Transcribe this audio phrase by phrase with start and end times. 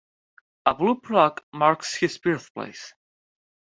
[0.65, 2.95] A blue plaque marks his birthplace.